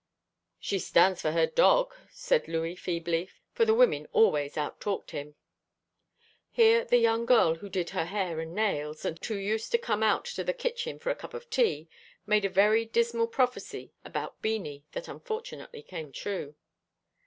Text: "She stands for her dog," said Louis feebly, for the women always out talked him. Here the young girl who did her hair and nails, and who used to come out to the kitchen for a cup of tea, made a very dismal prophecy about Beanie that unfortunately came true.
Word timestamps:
"She 0.59 0.79
stands 0.79 1.21
for 1.21 1.29
her 1.31 1.45
dog," 1.45 1.93
said 2.09 2.47
Louis 2.47 2.75
feebly, 2.75 3.29
for 3.51 3.65
the 3.65 3.73
women 3.75 4.07
always 4.13 4.57
out 4.57 4.81
talked 4.81 5.11
him. 5.11 5.35
Here 6.49 6.83
the 6.85 6.97
young 6.97 7.27
girl 7.27 7.53
who 7.53 7.69
did 7.69 7.91
her 7.91 8.05
hair 8.05 8.39
and 8.39 8.55
nails, 8.55 9.05
and 9.05 9.23
who 9.23 9.35
used 9.35 9.71
to 9.73 9.77
come 9.77 10.01
out 10.01 10.25
to 10.25 10.43
the 10.43 10.53
kitchen 10.53 10.97
for 10.97 11.11
a 11.11 11.15
cup 11.15 11.35
of 11.35 11.51
tea, 11.51 11.87
made 12.25 12.45
a 12.45 12.49
very 12.49 12.83
dismal 12.83 13.27
prophecy 13.27 13.93
about 14.03 14.41
Beanie 14.41 14.85
that 14.93 15.07
unfortunately 15.07 15.83
came 15.83 16.11
true. 16.11 16.55